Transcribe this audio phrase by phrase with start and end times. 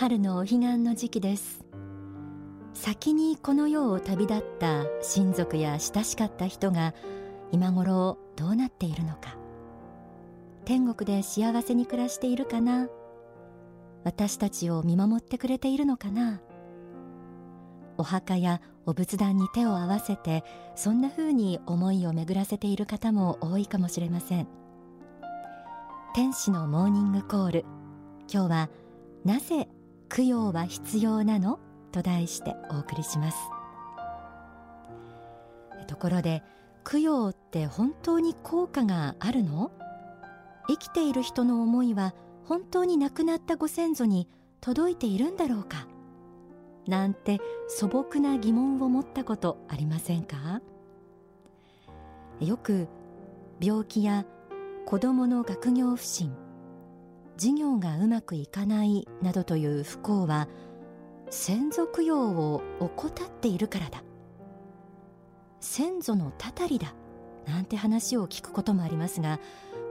[0.00, 1.64] 春のお彼岸の時期です。
[2.72, 6.94] 先にこの世を旅立った親族や親しかった人が
[7.50, 9.36] 今頃どうなっているのか。
[10.64, 12.86] 天国で幸せに暮らしているかな。
[14.04, 16.40] 私たちを見守ってくれているのかな。
[17.96, 20.44] お墓やお仏壇に手を合わせて
[20.76, 24.46] そんな風に思いを巡らせている方も多いかもしれません。
[26.14, 27.64] 天使のモーニングコール。
[28.32, 28.70] 今日は
[29.24, 29.68] なぜ
[30.08, 31.58] 供養は必要なの？
[31.92, 33.36] と題してお送りします。
[35.86, 36.42] ところで
[36.84, 39.70] 供養って本当に効果があるの？
[40.68, 44.28] 生きている人の思いは本当に亡くなったご先祖に
[44.60, 45.86] 届いているんだろうか？
[46.86, 50.60] なんて素朴な疑問を持ったことありませんか？
[52.40, 52.88] よく
[53.60, 54.24] 病気や
[54.86, 56.34] 子どもの学業不振
[57.38, 60.48] 事業がうまくいかないなどという不幸は
[61.30, 64.02] 先祖供養を怠っているからだ。
[65.60, 66.94] 先祖のたたりだ
[67.46, 69.38] なんて話を聞くこともありますが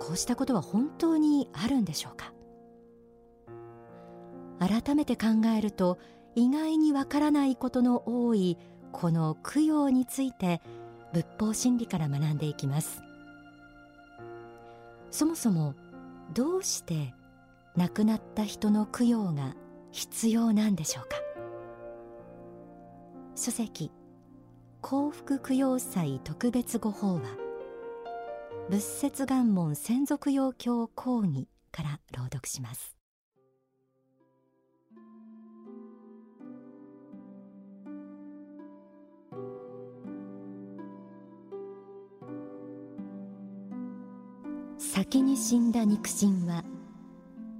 [0.00, 2.32] こうしたことは本当にあるんでしょうか。
[4.58, 5.98] 改めて考えると
[6.34, 8.58] 意外にわからないことの多い
[8.90, 10.60] この供養について
[11.12, 13.02] 仏法真理から学んでいきます。
[15.12, 15.76] そもそも
[16.34, 17.14] どうして
[17.76, 19.54] 亡くなった人の供養が
[19.92, 21.16] 必要なんでしょうか？
[23.34, 23.92] 書籍
[24.80, 27.22] 幸福供養祭特別ご法話。
[28.70, 32.96] 仏説願門専属要教講義から朗読します。
[44.78, 46.64] 先に死んだ肉親は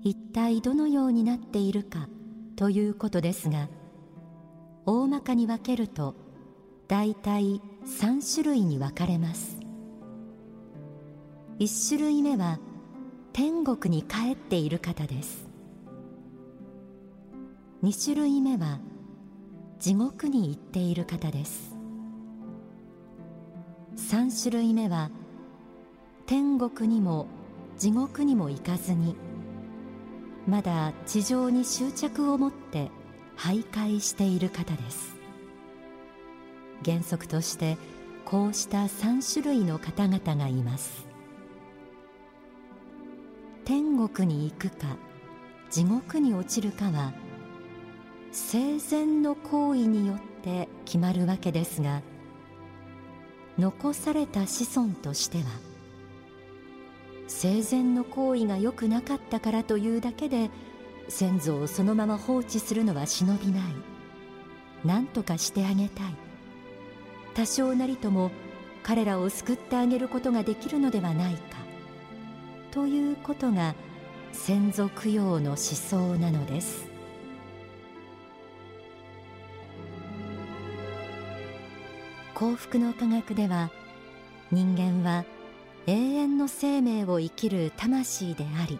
[0.06, 2.08] 一体どのようになっているか
[2.54, 3.68] ということですが
[4.84, 6.14] 大まかに分けると
[6.86, 9.58] 大体3種類に分かれます。
[11.58, 12.60] 1種類目は
[13.32, 15.48] 天国に帰っている方です。
[17.82, 18.78] 2種類目は
[19.80, 21.74] 地獄に行っている方です。
[23.96, 25.10] 3種類目は
[26.26, 27.26] 天国にも
[27.76, 29.16] 地獄にも行かずに
[30.46, 32.90] まだ地上に執着を持って
[33.36, 35.16] 徘徊している方です。
[36.84, 37.76] 原則として
[38.24, 41.06] こうした3種類の方々がいます。
[43.64, 44.96] 天国に行くか
[45.70, 47.12] 地獄に落ちるかは
[48.30, 52.02] 生前の行為によって決まるわけですが
[53.58, 55.44] 残された子孫としては
[57.28, 60.50] 生前の行為が良くなかったからというだけで
[61.08, 63.62] 先祖をそのまま放置するのは忍びない。
[64.84, 66.14] 何とかしてあげたい。
[67.34, 68.30] 多少なりとも
[68.82, 71.58] 彼らを救ってあげることができるのではないか。
[72.70, 73.74] ということが
[74.32, 76.86] 先祖供養の思想なのです。
[82.34, 83.70] 幸福の科学では
[84.52, 85.24] 人間は
[85.86, 88.78] 永遠の生命を生きる魂であり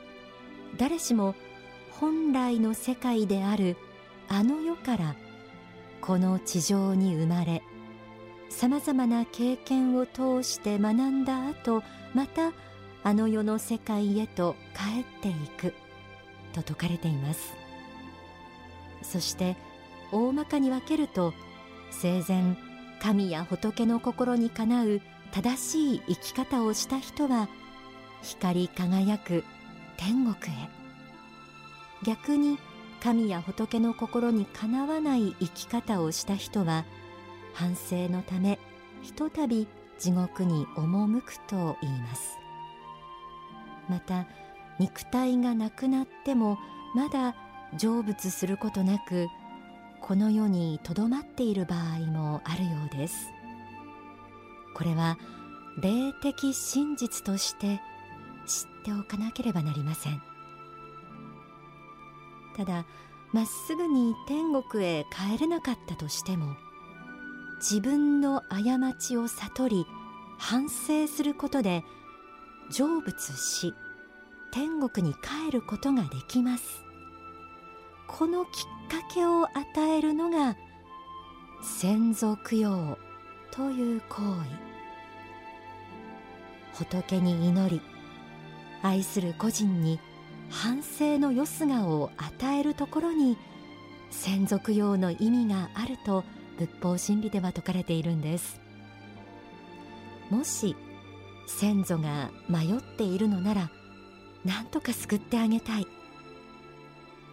[0.77, 1.35] 誰しも
[1.91, 3.77] 本来の世界である
[4.29, 5.17] あの世から
[6.01, 7.63] この地上に生まれ
[8.49, 11.83] さまざまな経験を通して学んだ後
[12.15, 12.53] また
[13.03, 15.75] あの世の世界へと帰っていく
[16.53, 17.55] と説かれています。
[19.03, 19.57] そして
[20.11, 21.33] 大まかに分けると
[21.91, 22.57] 生前
[23.01, 25.01] 神や仏の心にかなう
[25.33, 27.49] 正しい生き方をした人は
[28.23, 29.45] 光り輝く
[29.97, 30.69] 天国へ。
[32.05, 32.59] 逆に
[33.03, 36.85] 神や仏の心にかなわない生き方をした人は
[37.55, 38.59] 反省のため
[39.03, 39.69] ひとたび
[39.99, 42.39] 地獄に赴くと言います。
[43.89, 44.27] また
[44.79, 46.59] 肉体がなくなっても
[46.95, 47.35] まだ
[47.79, 49.29] 成仏することなく
[50.01, 53.36] この世にとどまっている場合もあるようです。
[54.77, 55.17] これは
[55.81, 57.81] 霊的真実として
[58.45, 60.23] 知っておかなければなりません。
[62.55, 62.85] ただ
[63.33, 66.57] まっすぐに天国へ帰れなかったとしても
[67.57, 69.87] 自分の過ちを悟り
[70.37, 71.83] 反省することで
[72.71, 73.73] 成仏し
[74.53, 76.85] 天国に帰ることができます。
[78.07, 78.51] このきっ
[78.91, 80.55] かけを与えるのが
[81.63, 82.99] 先祖供養
[83.51, 84.66] という行為。
[86.79, 87.81] 仏に祈り
[88.83, 89.99] 愛する個人に
[90.51, 93.37] 反省のよすがを与えるところに
[94.11, 96.25] 先祖供養の意味があると
[96.59, 98.61] 仏法真理では説かれているんです。
[100.31, 100.77] もし
[101.47, 103.71] 先祖が迷っているのなら
[104.45, 105.87] 何とか救ってあげたい。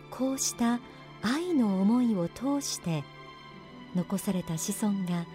[0.09, 0.79] こうした
[1.21, 3.03] 愛の思いを通して
[3.95, 5.25] 残された子孫が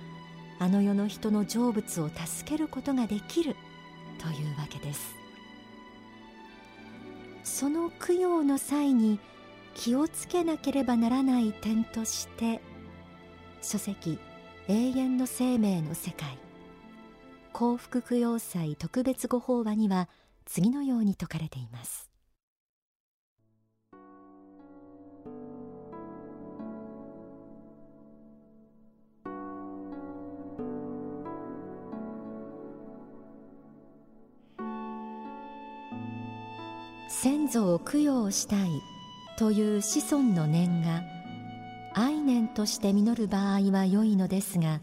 [0.61, 3.57] あの世の人の成仏を助けることができる。
[4.19, 5.15] というわけです。
[7.45, 9.19] その供養の際に
[9.75, 12.61] 気をつけなければならない点として
[13.63, 14.19] 書籍
[14.69, 16.39] 永遠の生命の世界。
[17.53, 20.09] 幸福供養祭特別ご法話には
[20.45, 22.08] 次のように説かれています。
[37.09, 38.83] 先祖を供養したい
[39.39, 41.03] という子孫の念が
[41.95, 44.81] 愛念として実る場合は良いのですが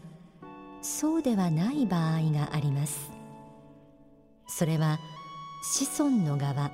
[0.82, 3.10] そうではない場合があります。
[4.48, 4.98] それは
[5.62, 6.70] 子孫の側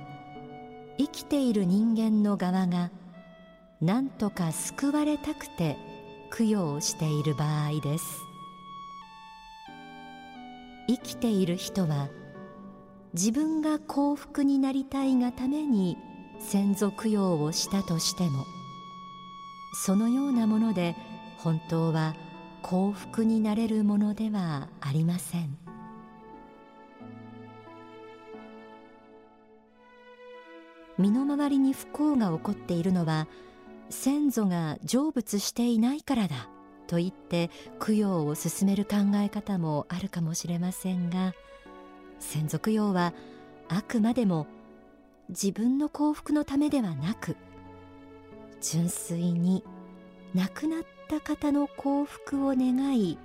[0.97, 2.91] 生きている人間の側が
[3.81, 5.77] 何とか救われたくて
[6.35, 8.05] 供養している場合です。
[10.87, 12.09] 生きている人は
[13.13, 15.97] 自分が幸福になりたいがために
[16.39, 18.45] 先祖供養をしたとしても
[19.73, 20.95] そのようなもので
[21.37, 22.15] 本当は
[22.63, 25.57] 幸福になれるものではありません。
[30.97, 33.27] 身の回りに不幸が起こっているのは
[33.89, 36.49] 先祖が成仏していないからだ
[36.87, 37.49] と言って
[37.83, 41.33] 供養を進める考え方もあるかもしれませんが
[42.23, 43.13] 先祖供養は
[43.69, 44.47] あくまでも
[45.29, 47.35] 自分の幸福のためではなく
[48.61, 49.63] 純粋に
[50.33, 53.19] 亡くなった方の幸福を願い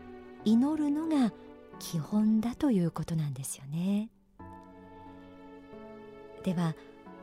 [0.45, 1.33] 祈るのが
[1.79, 4.11] 基本だということなんですよね。
[6.45, 6.75] では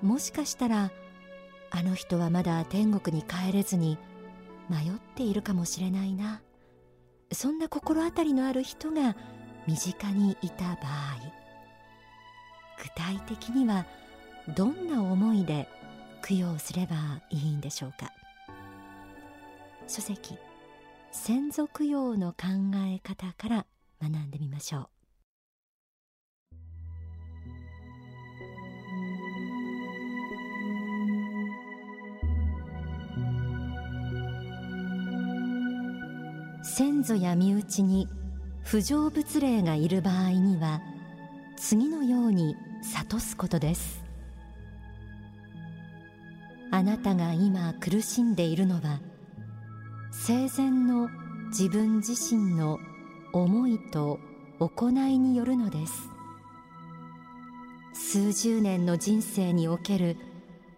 [0.02, 0.92] もしかしたら
[1.72, 3.98] あの人はまだ天国に帰れずに
[4.70, 6.42] 迷っているかもしれないな。
[7.32, 9.16] そんな心当たりのある人が
[9.68, 11.45] 身近にいた場合
[12.82, 13.86] 具体的には
[14.56, 15.68] どんな思いで
[16.28, 16.96] 供養すれば
[17.30, 18.12] いいんでしょうか？
[19.88, 20.38] 書籍
[21.12, 22.48] 先祖供養の考
[22.88, 23.66] え方から
[24.02, 24.90] 学んでみましょう。
[36.64, 38.10] 先祖や身内に
[38.64, 40.82] 不成仏霊がいる場合には
[41.58, 42.56] 次のように
[42.94, 44.04] 諭すことです。
[46.72, 49.00] あなたが今苦しんでいるのは
[50.12, 51.10] 生前の
[51.48, 52.80] 自分自身の
[53.34, 54.20] 思いと
[54.60, 56.10] 行いによるのです。
[57.94, 60.18] 数十年の人生における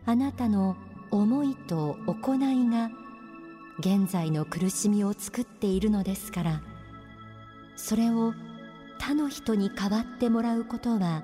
[0.05, 0.77] あなたの
[1.11, 2.89] 思いと行いが
[3.79, 6.61] 現在の苦しみを作っているのですから
[7.75, 8.33] それを
[8.99, 11.23] 他の人に代わってもらうことは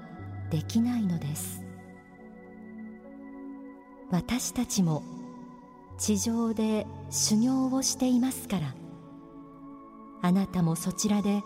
[0.49, 1.63] できないのです。
[4.09, 5.03] 私たちも
[5.97, 8.75] 地上で修行をしていますから。
[10.21, 11.41] あなたもそちらで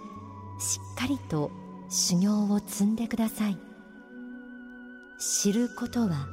[0.60, 1.52] しっかりと
[1.90, 3.58] 修行を積んでください。
[5.20, 6.28] 知ることは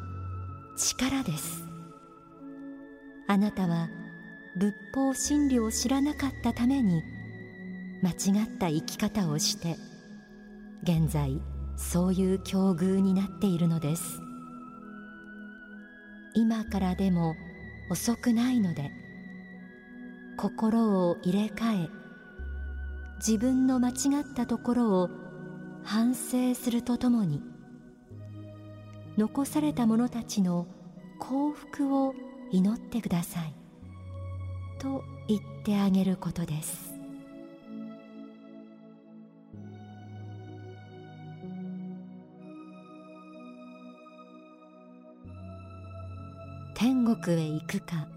[0.76, 1.62] 力です。
[3.28, 3.88] あなたは
[4.58, 7.02] 仏法真理を知らなかったために
[8.04, 9.78] 間違った生き方をして
[10.82, 11.40] 現在
[11.74, 14.20] そういう境遇になっているのです。
[16.34, 17.34] 今からでも
[17.90, 18.90] 遅くないので
[20.36, 21.88] 心を入れ替え
[23.26, 25.10] 自分の間違ったところを
[25.82, 27.40] 反省するとともに
[29.16, 30.66] 残された者たちの
[31.20, 32.14] 幸福を
[32.50, 33.54] 祈ってください。
[34.78, 36.93] と言ってあげることです。
[46.74, 48.08] 天国へ行くか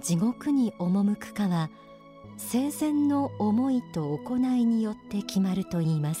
[0.00, 1.70] 地獄に赴くかは
[2.36, 6.20] 生前の思いと行いによって決まると言います。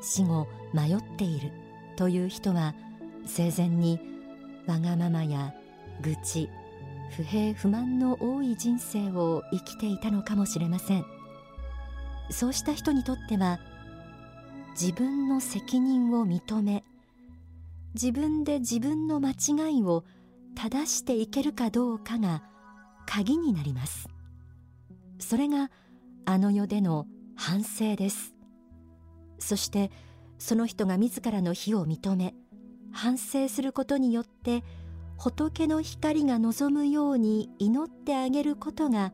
[0.00, 1.52] 死後迷っている
[1.96, 2.74] という人は
[3.26, 3.98] 生前に
[4.66, 5.54] わがままや
[6.00, 6.48] 愚痴
[7.16, 11.04] 不平不満の多い人生を生きていたのかもしれません。
[12.30, 13.58] そうした人にとっては
[14.80, 16.84] 自分の責任を認め
[17.94, 20.04] 自分で自分の間違いを
[20.54, 22.42] 正していけるかどうかが
[23.06, 24.08] 鍵になります。
[25.18, 25.70] それが
[26.24, 27.06] あの世での
[27.36, 28.34] 反省です。
[29.38, 29.90] そして
[30.38, 32.34] その人が自らの非を認め
[32.92, 34.62] 反省することによって
[35.16, 39.12] 仏の光が望むように祈ってあげることが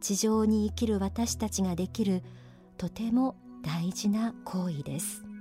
[0.00, 2.22] 地上に生きる私たちができる
[2.76, 5.31] とても大事な行為です。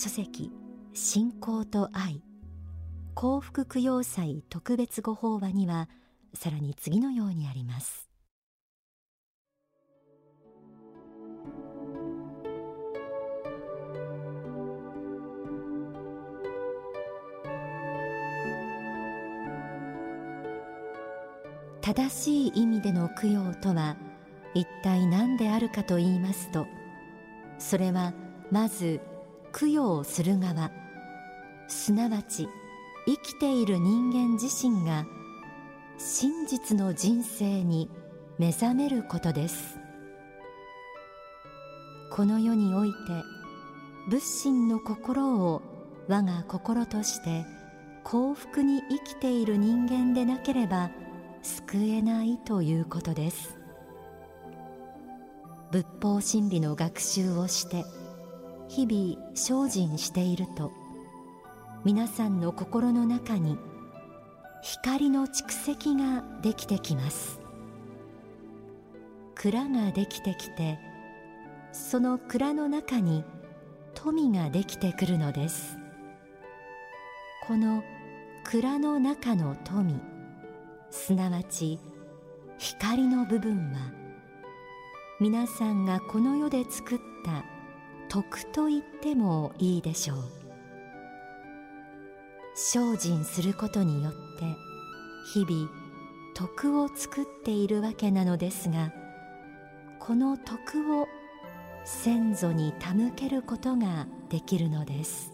[0.00, 0.52] 書籍
[0.92, 2.22] 信仰と愛
[3.16, 5.88] 幸福供養祭特別ご法話には
[6.34, 8.08] さらに次のようにあります。
[21.80, 23.96] 正しい意味での供養とは
[24.54, 26.68] 一体何であるかと言いますと
[27.58, 28.12] それは
[28.52, 29.00] まず
[29.52, 30.70] 供養する側
[31.68, 32.48] すなわち
[33.06, 35.06] 生きている人間自身が
[35.98, 37.90] 真実の人生に
[38.38, 39.78] 目覚めることです。
[42.10, 42.96] この世において
[44.08, 45.62] 仏心の心を
[46.08, 47.44] 我が心として
[48.04, 50.90] 幸福に生きている人間でなければ
[51.42, 53.58] 救えないということです。
[55.70, 57.84] 仏法真理の学習をして
[58.68, 60.70] 日々精進していると
[61.84, 63.58] 皆さんの心の中に
[64.62, 67.40] 光の蓄積ができてきます。
[69.34, 70.78] 蔵ができてきて
[71.72, 73.24] その蔵の中に
[73.94, 75.78] 富ができてくるのです。
[77.46, 77.82] この
[78.44, 79.98] 蔵の中の富
[80.90, 81.78] すなわち
[82.58, 83.92] 光の部分は
[85.20, 87.57] 皆さんがこの世で作った
[88.08, 90.18] 徳と言ってもいいでしょう。
[92.54, 94.18] 精進することによって
[95.32, 95.70] 日々
[96.34, 98.92] 徳を作っているわけなのですが
[100.00, 101.06] この徳を
[101.84, 105.32] 先祖に手向けることができるのです。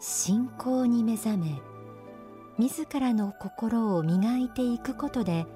[0.00, 1.71] 信仰に目覚め
[2.58, 5.46] 自らの心を磨いていくことで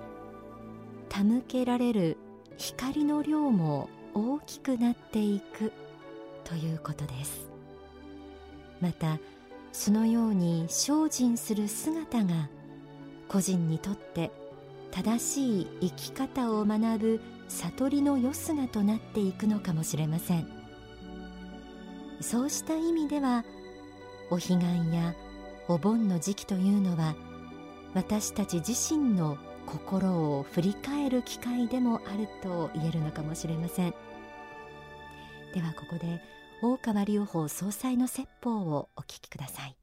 [1.09, 2.17] 手向けられる
[2.57, 5.73] 光の量も大きくなっていく
[6.45, 7.51] ということです。
[8.81, 9.19] また
[9.73, 12.49] そのように精進する姿が
[13.29, 14.31] 個人にとって
[14.91, 20.49] 正しい生き方を学ぶ悟りのよすがとなっていくのかもしれません。
[22.21, 23.45] そうした意味では
[24.31, 24.55] お彼岸
[24.95, 25.15] や
[25.69, 27.15] お盆の時期というのは
[27.95, 33.95] 私たち自身の心を振り返る機会でもあると言えるのかもしれません。
[35.55, 36.23] ではここで
[36.63, 39.77] 大川隆法総裁の説法をお聞きください。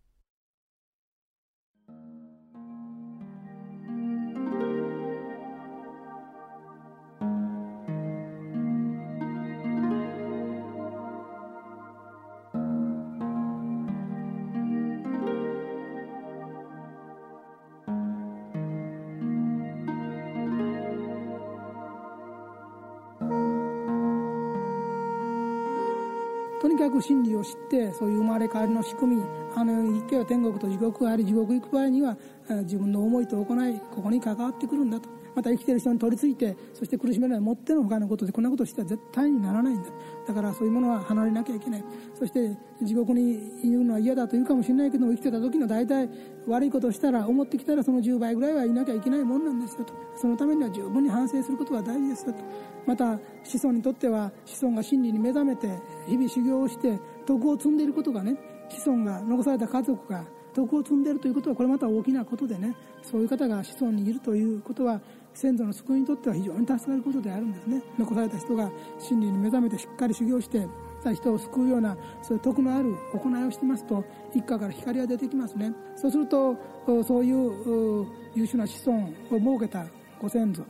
[26.74, 29.24] にかく真理を知ってそういう生まれ変わりの仕組み
[29.56, 32.18] あの一回は天国と地獄があり地獄行く場合には
[32.63, 35.23] 自分の思いと行いここに関わってくるんだと。
[35.36, 39.90] また生きてる人に取り付いてそして苦しめないもっての他のことでこんなことしては絶対にならないんだ。
[40.28, 41.84] だからそういうものは離れなきゃいけない。
[42.18, 46.10] そして地獄にいるのは嫌だと言うかもしれないけども生きてた時の大体
[46.48, 49.94] 悪いことをしたら思ってきたらその10倍ぐらいはいなきゃいけないもんなんですよと。
[50.16, 52.40] そのためには十分に反省することが大事ですよと。
[52.86, 55.68] また子孫にとっては子孫が真理に目覚めて
[56.08, 58.36] 日々修行をして徳を積んでいることがね
[58.70, 65.02] 子孫が残された家族が徳を積んでいるということはこれまた大きなことでねそういう方が子孫にいるということは
[65.34, 67.82] 先祖の救いにとっては非常に助かることであるんですね。
[67.98, 70.68] 残された人が真理に目覚めてしっかり修行して
[71.13, 75.74] 人を救うようなそういう徳のある行いをしてますと一家から光が出てきますね。
[75.96, 76.56] そうすると
[77.04, 79.86] そういう優秀な子孫を設けた
[80.22, 80.63] ご先祖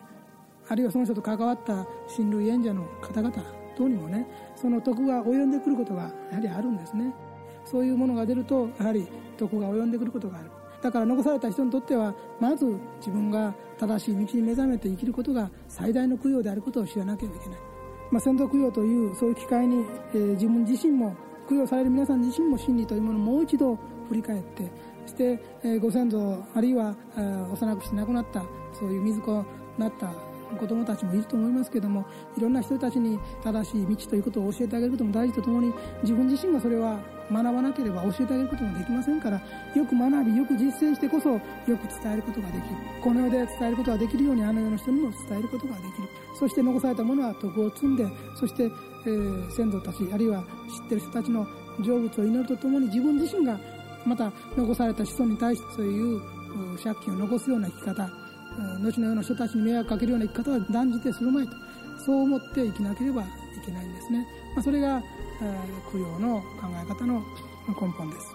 [0.70, 3.32] あるいはその人と関わった親類縁者の方々
[3.76, 7.14] 等にもねその徳が及んでくることがやはりあるんですね。
[7.66, 10.50] そういうものが出るとやはり徳が及んでくることがある。
[10.84, 12.66] だから残された人にとってはまず
[12.98, 17.60] 自分が正しい道に目覚めて生きることが最大の供養であることを知らなければいけない、
[18.12, 21.16] まあ、先祖供養というそういう機会に、えー、自分自身も
[21.50, 23.78] 供養される皆さん自身も真理というものをもう一度
[24.10, 24.70] 振り返って
[25.06, 26.96] そして、えー、ご先祖あるいは
[27.54, 28.44] 幼くして亡くなった
[28.78, 29.46] そういう水子に
[29.78, 30.14] なった
[30.58, 32.06] 子どもたちもいると思いますけども
[32.38, 37.00] いろんな人たちに正しい道ということを教えてあげることも大事とともに自分自身がそれは
[37.32, 39.38] 学ばなければ教えてあげることもできませんから
[39.76, 41.70] よく学びよく実践してこそよく
[42.04, 42.76] 伝えることができる。
[43.02, 46.10] この世で伝えることができるようにあの世の人にも伝えることができる。
[46.40, 51.48] そして残されたものは徳を積んでそして、えー、先祖たちあるいは知ってる人たちの
[51.80, 53.60] 成仏を祈るとともに自分自身が
[54.06, 56.22] また残された子孫に対してそういう
[56.84, 58.10] 借金を残すような生き方
[58.84, 61.54] 後のような人たちに迷惑かけるような生き方は断じてするまいと。
[62.06, 63.26] そう思って生きなければい
[63.66, 65.02] けないんですね、まあ、それが
[65.92, 67.22] 供養の考え方の
[67.68, 68.34] 根本です。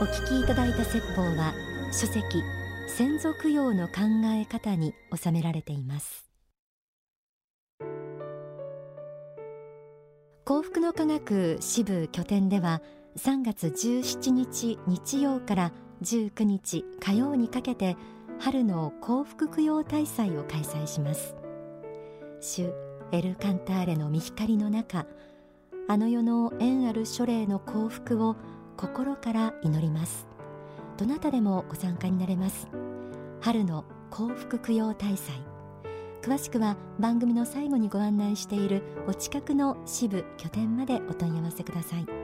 [0.00, 1.54] お聞きいただいた説法は
[1.90, 2.42] 書籍
[2.88, 4.02] 先祖供養の考
[4.34, 6.23] え方に収められています。
[10.44, 12.82] 幸福の科学支部拠点では
[13.16, 15.72] 3月17日日曜から
[16.02, 17.96] 19日火曜にかけて
[18.38, 21.34] 春の幸福供養大祭を開催します。
[22.42, 22.70] 主
[23.10, 25.06] エル・カンターレの御光の中
[25.88, 28.36] あの世の縁ある書霊の幸福を
[28.76, 30.26] 心から祈ります。
[30.98, 32.68] どなたでもご参加になれます。
[33.40, 35.53] 春の幸福供養大祭。
[36.24, 42.23] 詳しくは番組の最後にご案内しているお近くの支部拠点までお問い合わせください。